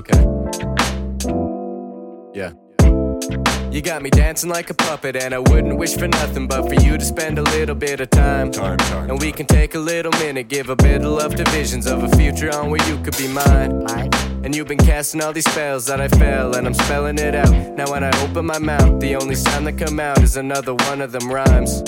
[0.00, 0.24] Okay.
[2.32, 2.52] Yeah.
[3.70, 6.74] You got me dancing like a puppet, and I wouldn't wish for nothing but for
[6.74, 8.50] you to spend a little bit of time.
[8.50, 9.10] Time, time.
[9.10, 12.02] And we can take a little minute, give a bit of love to visions of
[12.02, 13.86] a future on where you could be mine.
[14.42, 17.52] And you've been casting all these spells that I fell, and I'm spelling it out.
[17.76, 21.02] Now when I open my mouth, the only sound that come out is another one
[21.02, 21.82] of them rhymes.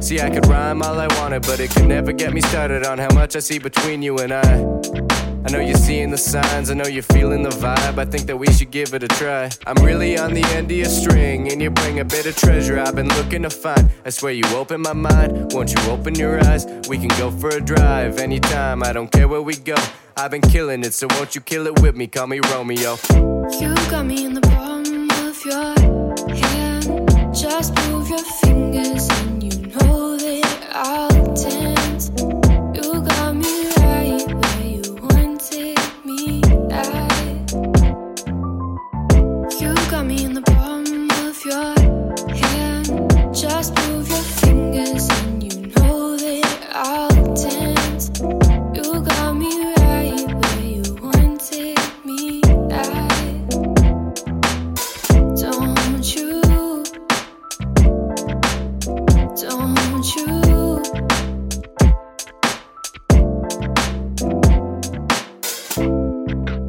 [0.00, 2.98] See, I could rhyme all I wanted, but it could never get me started on
[2.98, 5.23] how much I see between you and I.
[5.46, 7.98] I know you're seeing the signs, I know you're feeling the vibe.
[7.98, 9.50] I think that we should give it a try.
[9.66, 12.78] I'm really on the end of your string, and you bring a bit of treasure
[12.78, 13.90] I've been looking to find.
[14.06, 16.64] I swear you open my mind, won't you open your eyes?
[16.88, 19.76] We can go for a drive anytime, I don't care where we go.
[20.16, 22.06] I've been killing it, so won't you kill it with me?
[22.06, 22.96] Call me Romeo.
[23.12, 25.74] You got me in the palm of your
[26.34, 27.34] hand.
[27.34, 32.33] Just move your fingers, and you know that I'll dance.
[39.94, 41.73] Got me in the palm of your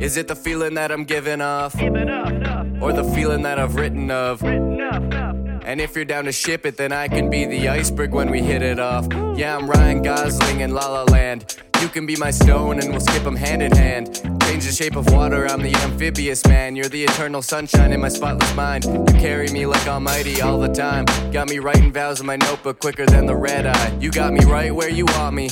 [0.05, 1.73] Is it the feeling that I'm giving off?
[1.73, 4.43] Or the feeling that I've written of?
[4.43, 8.39] And if you're down to ship it, then I can be the iceberg when we
[8.39, 9.07] hit it off.
[9.35, 11.57] Yeah, I'm Ryan Gosling in La La Land.
[11.81, 14.21] You can be my stone and we'll skip them hand in hand.
[14.43, 16.75] Change the shape of water, I'm the amphibious man.
[16.75, 18.85] You're the eternal sunshine in my spotless mind.
[18.85, 21.05] You carry me like almighty all the time.
[21.31, 23.97] Got me writing vows in my notebook quicker than the red eye.
[23.99, 25.49] You got me right where you want me.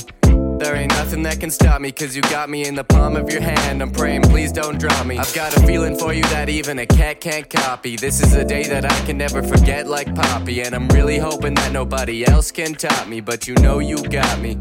[0.64, 3.30] There ain't nothing that can stop me, cause you got me in the palm of
[3.30, 3.82] your hand.
[3.82, 5.18] I'm praying, please don't drop me.
[5.18, 7.96] I've got a feeling for you that even a cat can't copy.
[7.96, 10.62] This is a day that I can never forget, like Poppy.
[10.62, 14.40] And I'm really hoping that nobody else can top me, but you know you got
[14.40, 14.56] me.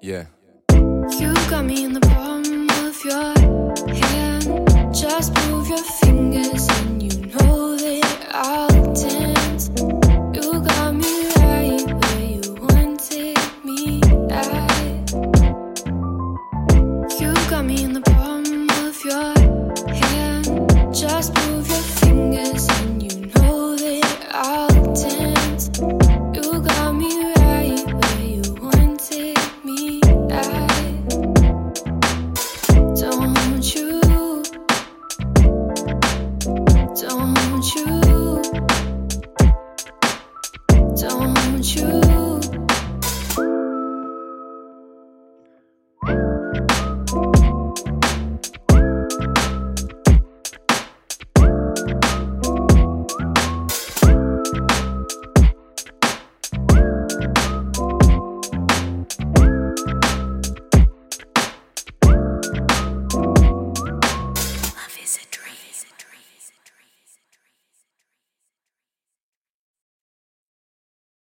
[0.00, 0.26] Yeah.
[0.70, 3.34] You got me in the palm of your
[3.92, 4.94] hand.
[4.94, 5.99] Just move your feet.